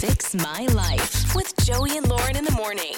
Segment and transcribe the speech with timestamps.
[0.00, 2.94] Fix My Life with Joey and Lauren in the morning.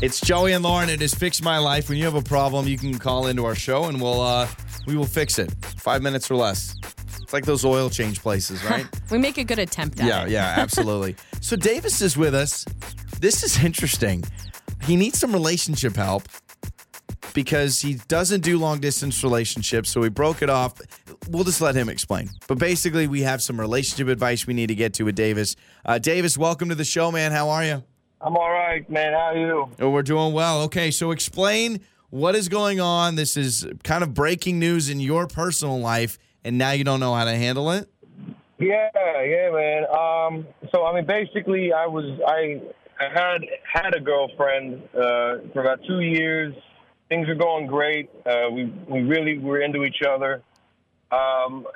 [0.00, 0.88] It's Joey and Lauren.
[0.88, 1.90] It is Fix My Life.
[1.90, 4.48] When you have a problem, you can call into our show and we'll uh,
[4.86, 5.52] we will fix it.
[5.76, 6.76] Five minutes or less.
[7.20, 8.86] It's like those oil change places, right?
[9.10, 10.30] We make a good attempt at yeah, it.
[10.30, 11.14] yeah, absolutely.
[11.42, 12.64] so Davis is with us.
[13.20, 14.24] This is interesting.
[14.84, 16.22] He needs some relationship help
[17.34, 19.90] because he doesn't do long distance relationships.
[19.90, 20.80] So we broke it off.
[21.30, 22.30] We'll just let him explain.
[22.46, 25.56] But basically, we have some relationship advice we need to get to with Davis.
[25.84, 27.32] Uh, Davis, welcome to the show, man.
[27.32, 27.82] How are you?
[28.20, 29.12] I'm all right, man.
[29.12, 29.68] How are you?
[29.80, 30.62] Oh, we're doing well.
[30.62, 33.16] Okay, so explain what is going on.
[33.16, 37.14] This is kind of breaking news in your personal life, and now you don't know
[37.14, 37.88] how to handle it.
[38.58, 39.84] Yeah, yeah, man.
[39.90, 42.62] Um, so I mean, basically, I was I,
[42.98, 46.54] I had had a girlfriend uh, for about two years.
[47.08, 48.08] Things were going great.
[48.24, 50.42] Uh, we we really were into each other.
[51.10, 51.66] Um,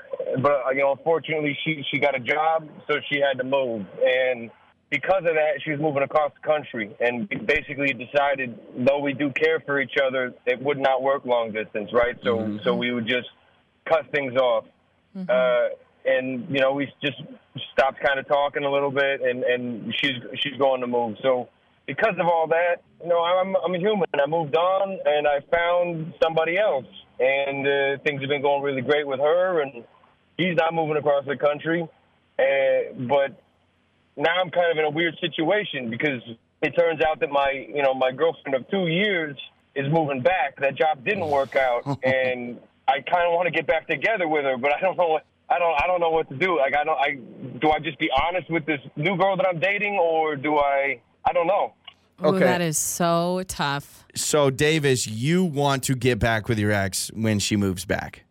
[0.43, 4.51] but you know, unfortunately, she she got a job, so she had to move, and
[4.91, 9.31] because of that, she was moving across the country, and basically decided, though we do
[9.31, 12.17] care for each other, it would not work long distance, right?
[12.23, 13.29] So so we would just
[13.87, 14.65] cut things off.
[15.29, 15.69] Uh,
[16.05, 17.21] and you know we just
[17.73, 21.17] stopped kind of talking a little bit and and she's she's going to move.
[21.23, 21.49] So
[21.87, 24.07] because of all that you know i'm i'm a human.
[24.15, 26.87] I moved on and i found somebody else
[27.21, 29.85] and uh, things have been going really great with her and
[30.37, 31.87] he's not moving across the country
[32.39, 32.45] uh,
[33.09, 33.41] but
[34.17, 36.23] now i'm kind of in a weird situation because
[36.63, 39.37] it turns out that my you know my girlfriend of two years
[39.75, 43.67] is moving back that job didn't work out and I kind of want to get
[43.67, 46.29] back together with her, but I don't know what I don't I don't know what
[46.31, 46.57] to do.
[46.57, 47.19] Like I don't I
[47.61, 51.01] do I just be honest with this new girl that I'm dating, or do I
[51.25, 51.75] I don't know.
[52.23, 52.45] Ooh, Okay.
[52.45, 54.05] that is so tough.
[54.15, 58.25] So, Davis, you want to get back with your ex when she moves back?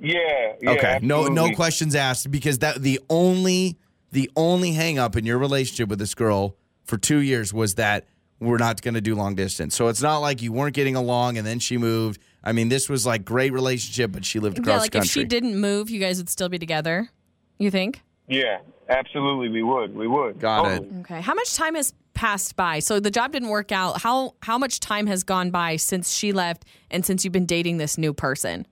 [0.00, 0.18] Yeah.
[0.60, 0.98] yeah Okay.
[1.02, 3.78] No, no questions asked because that the only
[4.12, 8.06] the only hang up in your relationship with this girl for two years was that
[8.38, 9.74] we're not going to do long distance.
[9.74, 12.20] So it's not like you weren't getting along and then she moved.
[12.42, 15.04] I mean, this was like great relationship, but she lived across yeah, like the if
[15.04, 15.22] country.
[15.22, 17.10] she didn't move, you guys would still be together.
[17.58, 18.02] You think?
[18.28, 18.58] Yeah,
[18.88, 19.48] absolutely.
[19.48, 19.94] We would.
[19.94, 20.40] We would.
[20.40, 20.84] Got it.
[21.00, 21.20] Okay.
[21.20, 22.78] How much time has passed by?
[22.78, 24.00] So the job didn't work out.
[24.02, 27.78] How how much time has gone by since she left and since you've been dating
[27.78, 28.66] this new person?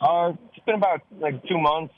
[0.00, 1.94] Uh, it's been about like two months,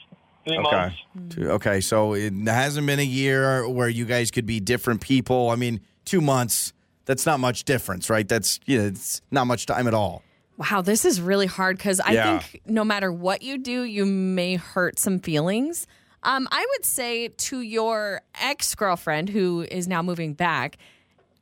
[0.47, 0.70] three Okay.
[0.70, 0.97] months.
[1.34, 1.81] Two- Okay.
[1.81, 5.50] So it hasn't been a year where you guys could be different people.
[5.50, 6.72] I mean, two months.
[7.06, 8.28] That's not much difference, right?
[8.28, 10.22] That's you know, it's not much time at all.
[10.58, 12.38] Wow, this is really hard because I Yeah.
[12.41, 15.87] think no matter what you do, you may hurt some feelings.
[16.22, 20.78] Um, I would say to your ex girlfriend who is now moving back,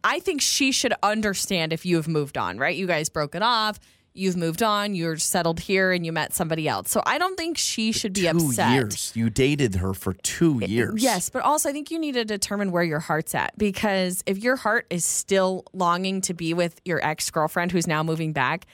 [0.04, 2.76] I think she should understand if you have moved on, right?
[2.76, 3.80] You guys broke it off,
[4.16, 6.90] you've moved on, you're settled here, and you met somebody else.
[6.90, 8.72] So I don't think she should be two upset.
[8.72, 9.12] years.
[9.14, 11.02] You dated her for two years.
[11.02, 14.38] Yes, but also I think you need to determine where your heart's at because if
[14.38, 18.66] your heart is still longing to be with your ex girlfriend who's now moving back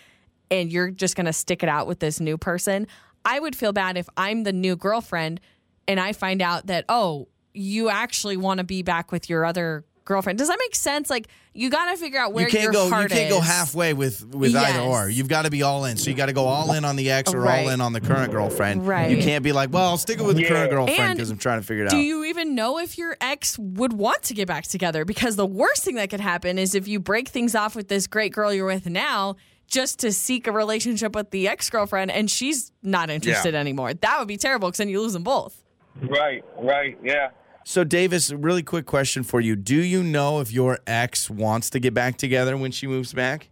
[0.51, 2.87] and you're just going to stick it out with this new person,
[3.25, 5.41] I would feel bad if I'm the new girlfriend
[5.89, 9.85] and I find out that, oh, you actually want to be back with your other
[10.05, 10.39] girlfriend.
[10.39, 11.09] Does that make sense?
[11.11, 12.89] Like, you got to figure out where you can't your go.
[12.89, 15.09] heart You can't go halfway with with either or.
[15.09, 15.97] You've got to be all in.
[15.97, 17.65] So you got to go all in on the ex or Right.
[17.67, 18.87] all in on the current girlfriend.
[18.87, 19.11] Right.
[19.11, 20.49] You can't be like, well, I'll stick it with the Yeah.
[20.49, 22.01] current girlfriend because I'm trying to figure it Do out.
[22.01, 25.05] Do you even know if your ex would want to get back together?
[25.05, 28.07] Because the worst thing that could happen is if you break things off with this
[28.07, 29.37] great girl you're with now
[29.69, 33.95] just to seek a relationship with the ex girlfriend and she's not interested anymore.
[33.95, 35.63] That would be terrible because then you lose them both.
[36.03, 36.45] Right.
[36.59, 36.99] Right.
[37.03, 37.31] Yeah.
[37.65, 41.79] so Davis, really quick question for you: Do you know if your ex wants to
[41.81, 43.49] get back together when she moves back?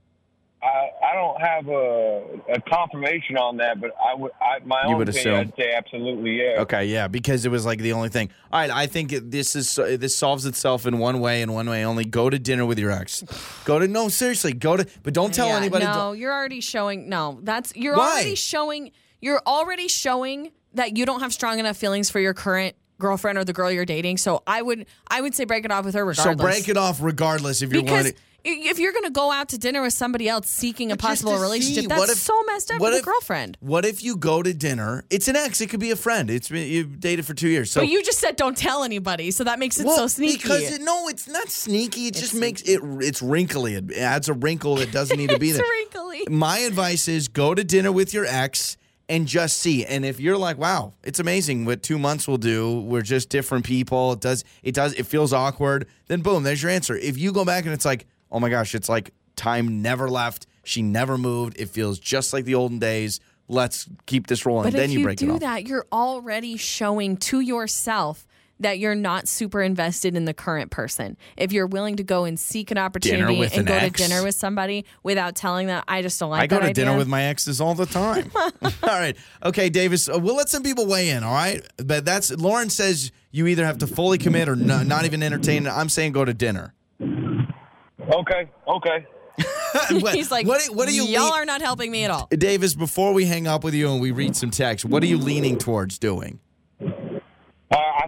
[0.63, 4.31] I, I don't have a, a confirmation on that, but I would.
[4.43, 5.53] I, my You own would opinion, assume.
[5.59, 6.61] I'd say absolutely, yeah.
[6.61, 8.29] Okay, yeah, because it was like the only thing.
[8.53, 11.71] All right, I think this is uh, this solves itself in one way and one
[11.71, 12.05] way only.
[12.05, 13.23] Go to dinner with your ex.
[13.65, 15.87] Go to no, seriously, go to, but don't tell Yeah, anybody.
[15.87, 17.09] No, you're already showing.
[17.09, 18.11] No, that's you're Why?
[18.11, 18.93] already showing.
[19.23, 23.45] You're already showing that you don't have strong enough feelings for your current girlfriend or
[23.45, 24.19] the girl you're dating.
[24.19, 26.39] So I would, I would say break it off with her regardless.
[26.39, 28.13] so break it off regardless if you're because
[28.45, 28.63] willing.
[28.69, 31.39] if you're going to go out to dinner with somebody else seeking a But possible
[31.39, 33.57] relationship, see, that's if- so messed up for the girlfriend.
[33.61, 35.05] What if you go to dinner?
[35.09, 35.63] It's an ex.
[35.63, 36.31] It could be a friend.
[36.31, 37.71] It's been you've dated for two years.
[37.71, 40.37] So But you just said don't tell anybody, so that makes it well, so sneaky.
[40.37, 42.09] because it, no, it's not sneaky.
[42.09, 42.81] It just makes it.
[43.01, 43.77] It's wrinkly.
[43.77, 45.67] It adds a wrinkle that doesn't need to be it's there.
[45.67, 46.25] wrinkly.
[46.29, 48.77] My advice is go to dinner with your ex
[49.11, 49.85] and just see.
[49.85, 52.81] And if you're like, wow, it's amazing what two months will do.
[52.81, 54.13] We're just different people.
[54.13, 54.45] It does.
[54.63, 54.95] It does.
[54.95, 55.89] It feels awkward.
[56.07, 56.97] Then boom, there's your answer.
[56.97, 60.47] If you go back and it's like, oh my gosh, it's like time never left.
[60.63, 61.61] She never moved.
[61.61, 63.19] It feels just like the olden days.
[63.49, 64.71] Let's keep this rolling.
[64.71, 68.29] But then if you you break it do that, you're already showing to yourself
[68.61, 71.17] that you're not super invested in the current person.
[71.37, 74.01] If you're willing to go and seek an opportunity with and an go ex.
[74.01, 76.57] to dinner with somebody without telling them, I just don't like that.
[76.57, 78.31] I go that to dinner with my exes all the time.
[78.63, 79.17] all right.
[79.45, 81.67] Okay, Davis, uh, we'll let some people weigh in, all right?
[81.79, 85.67] But that's Lauren says you either have to fully commit or no, not even entertain.
[85.67, 86.75] I'm saying go to dinner.
[87.03, 89.07] Okay, okay.
[89.91, 92.29] What- He's like, what, what are you y'all lean- are not helping me at all.
[92.31, 95.17] Davis, before we hang up with you and we read some text, what are you
[95.17, 96.41] leaning towards doing?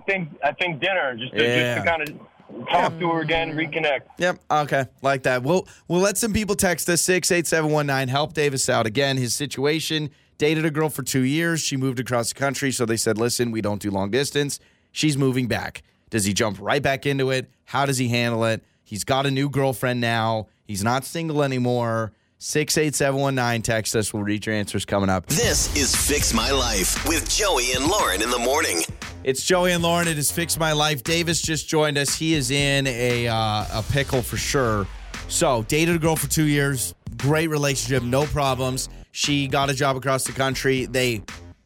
[0.02, 1.74] I think I think dinner just to, Yeah.
[1.74, 4.00] just to kind of talk to her again, reconnect.
[4.18, 4.38] Yep.
[4.50, 4.84] Okay.
[5.00, 5.42] Like that.
[5.42, 8.08] We'll we'll let some people text us six eight seven one nine.
[8.08, 9.16] Help Davis out again.
[9.16, 11.60] His situation: dated a girl for two years.
[11.60, 14.58] She moved across the country, so they said, "Listen, we don't do long distance."
[14.90, 15.82] She's moving back.
[16.10, 17.48] Does he jump right back into it?
[17.64, 18.62] How does he handle it?
[18.84, 20.48] He's got a new girlfriend now.
[20.66, 22.12] He's not single anymore.
[22.38, 23.62] Six eight seven one nine.
[23.62, 24.12] Text us.
[24.12, 25.26] We'll read your answers coming up.
[25.26, 28.82] This is Fix My Life with Joey and Lauren in the morning.
[29.24, 30.08] It's Joey and Lauren.
[30.08, 31.04] It has fixed my life.
[31.04, 32.14] Davis just joined us.
[32.14, 33.34] He is in a uh,
[33.72, 34.86] a pickle for sure.
[35.28, 36.94] So dated a girl for two years.
[37.18, 38.88] Great relationship, no problems.
[39.12, 40.86] She got a job across the country.
[40.86, 41.22] They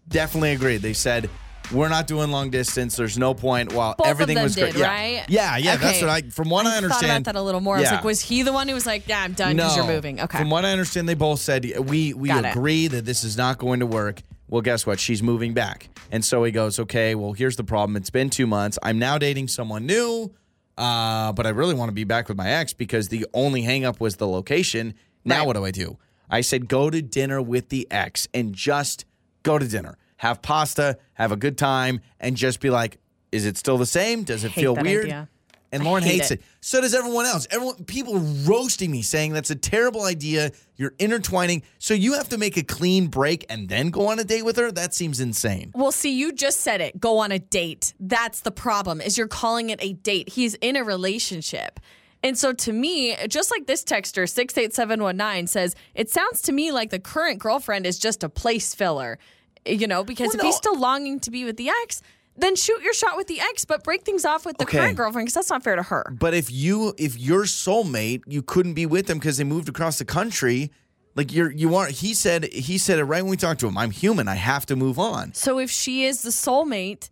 [0.09, 0.83] definitely agreed.
[0.83, 1.31] They said
[1.73, 2.95] we're not doing long distance.
[2.97, 3.73] There's no point.
[3.73, 4.77] While Both everything was did, great.
[4.77, 4.89] Yeah.
[4.89, 5.25] right?
[5.29, 5.77] Yeah, yeah.
[5.77, 6.23] That's what I.
[6.23, 7.77] From what I, I understand, thought about that a little more.
[7.77, 7.95] I was Yeah.
[7.97, 10.21] like, was he the one who was like, yeah, I'm done because you're moving?
[10.21, 10.39] Okay.
[10.39, 12.51] From what I understand, they both said we we Got it.
[12.51, 14.21] agree that this is not going to work.
[14.49, 15.01] Well, guess what?
[15.01, 17.15] She's moving back, and so he goes, okay.
[17.15, 17.97] Well, here's the problem.
[17.97, 18.79] It's been two months.
[18.83, 20.33] I'm now dating someone new,
[20.79, 23.99] uh, but I really want to be back with my ex because the only hangup
[24.01, 24.95] was the location.
[25.25, 25.47] Now Right.
[25.49, 25.99] what do I do?
[26.31, 29.05] I said go to dinner with the ex and just
[29.43, 32.99] go to dinner, have pasta, have a good time, and just be like,
[33.33, 34.23] is it still the same?
[34.23, 35.05] Does it feel weird?
[35.07, 35.29] idea.
[35.73, 36.41] And Lauren hate hates it.
[36.41, 36.45] it.
[36.61, 37.47] So does everyone else.
[37.51, 40.53] Everyone, people roasting me, saying that's a terrible idea.
[40.77, 44.25] You're intertwining, so you have to make a clean break and then go on a
[44.25, 44.71] date with her.
[44.71, 45.73] That seems insane.
[45.75, 47.01] Well, see, you just said it.
[47.01, 47.95] Go on a date.
[47.99, 49.01] That's the problem.
[49.01, 50.31] Is you're calling it a date.
[50.31, 51.81] He's in a relationship.
[52.23, 56.91] And so to me, just like this texter 68719 says, it sounds to me like
[56.91, 59.19] the current girlfriend is just a place filler.
[59.65, 62.01] You know, because Well, if he's still longing to be with the ex,
[62.39, 64.79] then shoot your shot with the ex, but break things off with the Okay.
[64.79, 66.15] current girlfriend because that's not fair to her.
[66.19, 69.99] But if you, if your soulmate, you couldn't be with them because they moved across
[69.99, 70.71] the country.
[71.15, 71.87] Like you're, you are.
[71.87, 73.79] He said, he said it right when we talked to him.
[73.79, 74.29] I'm human.
[74.29, 75.33] I have to move on.
[75.33, 77.09] So if she is the soulmate,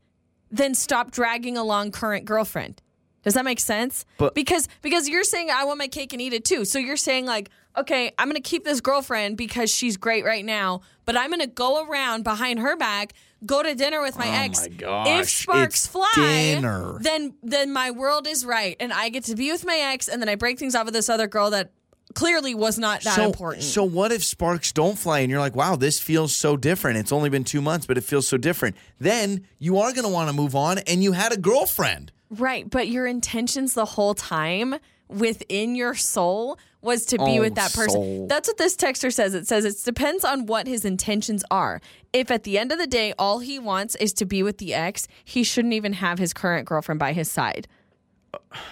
[0.51, 2.83] then stop dragging along current girlfriend.
[3.23, 4.05] Does that make sense?
[4.19, 6.67] But- because because you're saying I want my cake and eat it too.
[6.67, 10.81] So you're saying like, okay, I'm gonna keep this girlfriend because she's great right now,
[11.05, 13.13] but I'm gonna go around behind her back,
[13.45, 14.61] go to dinner with my Oh ex.
[14.63, 16.99] my gosh, if sparks fly, dinner.
[17.01, 20.21] then then my world is right, and I get to be with my ex, and
[20.23, 21.71] then I break things off with this other girl that
[22.15, 23.65] clearly was not that so, important.
[23.65, 26.99] So what if sparks don't fly and you're like, wow, this feels so different.
[26.99, 28.77] It's only been two months, but it feels so different.
[29.01, 32.13] Then you are going to want to move on, and you had a girlfriend.
[32.31, 34.77] Right, but your intentions the whole time
[35.15, 37.91] within your soul was to be Oh, with that person.
[37.91, 38.27] soul.
[38.29, 39.33] That's what this texter says.
[39.35, 41.81] It says it depends on what his intentions are.
[42.13, 44.75] If at the end of the day all he wants is to be with the
[44.75, 47.67] ex, he shouldn't even have his current girlfriend by his side.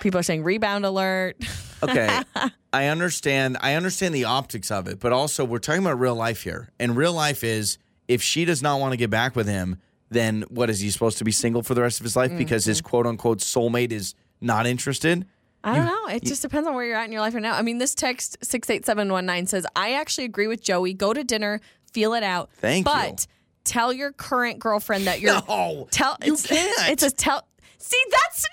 [0.00, 1.36] People are saying rebound alert.
[1.84, 2.20] Okay,
[2.72, 3.56] I understand.
[3.60, 6.70] I understand the optics of it, but also we're talking about real life here.
[6.78, 9.78] And real life is if she does not want to get back with him,
[10.08, 12.62] then what is he supposed to be single for the rest of his life because
[12.62, 12.70] Mm-hmm.
[12.70, 15.26] his quote unquote soulmate is not interested?
[15.64, 16.06] I don't know.
[16.08, 17.54] It just depends on where you're at in your life right now.
[17.54, 20.92] I mean, this text 68719 says, I actually agree with Joey.
[20.92, 21.60] Go to dinner,
[21.92, 22.50] feel it out.
[22.54, 22.92] Thank you.
[22.92, 23.26] but
[23.64, 25.32] tell your current girlfriend that you're.
[25.48, 26.90] No, tell, you it's, can't.
[26.90, 27.46] It says, tell.
[27.78, 28.46] See, that's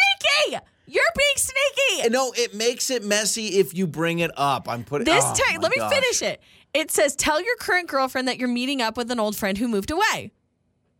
[0.44, 0.60] sneaky.
[0.86, 2.10] You're being sneaky.
[2.10, 4.68] No, it makes it messy if you bring it up.
[4.68, 5.94] I'm putting This oh, text, let me gosh.
[5.94, 6.42] finish it.
[6.74, 9.68] It says, tell your current girlfriend that you're meeting up with an old friend who
[9.68, 10.32] moved away.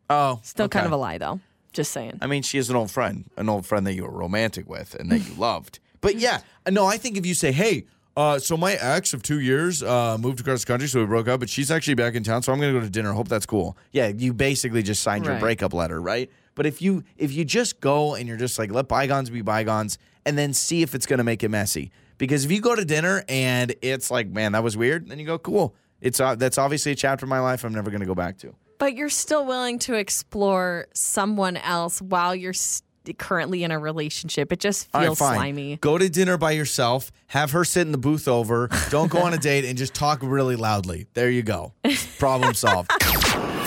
[0.10, 1.40] Oh, Still kind of a lie, though.
[1.74, 2.18] Just saying.
[2.22, 4.96] I mean, she is an old friend, an old friend that you were romantic with
[4.96, 5.80] and that you loved.
[6.02, 7.86] But yeah, no, I think if you say, hey,
[8.18, 11.28] uh, so my ex of two years uh, moved across the country, so we broke
[11.28, 13.14] up, but she's actually back in town, so I'm going to go to dinner.
[13.14, 13.78] Hope that's cool.
[13.92, 16.30] Yeah, you basically just signed your breakup letter, right?
[16.56, 19.98] But if you if you just go and you're just like let bygones be bygones,
[20.26, 22.84] and then see if it's going to make it messy, because if you go to
[22.84, 25.74] dinner and it's like, man, that was weird, then you go, cool.
[26.02, 28.38] It's uh, that's obviously a chapter of my life I'm never going to go back
[28.40, 28.54] to.
[28.80, 34.52] But you're still willing to explore someone else while you're st- currently in a relationship.
[34.52, 35.36] It just feels fine.
[35.36, 35.78] slimy.
[35.78, 37.12] Go to dinner by yourself.
[37.28, 38.70] Have her sit in the booth over.
[38.90, 41.08] Don't go on a date and just talk really loudly.
[41.14, 41.74] There you go.
[42.18, 42.92] Problem solved.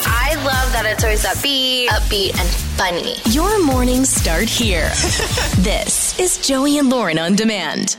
[0.05, 3.17] I love that it's always upbeat, upbeat, and funny.
[3.31, 4.89] Your mornings start here.
[5.59, 7.97] this is Joey and Lauren on demand.